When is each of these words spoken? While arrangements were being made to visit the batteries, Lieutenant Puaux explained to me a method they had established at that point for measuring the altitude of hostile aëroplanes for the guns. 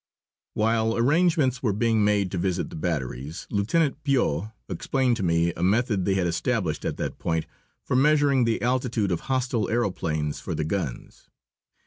While 0.55 0.97
arrangements 0.97 1.61
were 1.61 1.73
being 1.73 2.03
made 2.03 2.31
to 2.31 2.39
visit 2.39 2.71
the 2.71 2.75
batteries, 2.75 3.45
Lieutenant 3.51 4.03
Puaux 4.03 4.51
explained 4.67 5.15
to 5.17 5.21
me 5.23 5.53
a 5.53 5.61
method 5.61 6.05
they 6.05 6.15
had 6.15 6.25
established 6.25 6.85
at 6.85 6.97
that 6.97 7.19
point 7.19 7.45
for 7.83 7.95
measuring 7.95 8.45
the 8.45 8.63
altitude 8.63 9.11
of 9.11 9.19
hostile 9.29 9.67
aëroplanes 9.67 10.41
for 10.41 10.55
the 10.55 10.63
guns. 10.65 11.29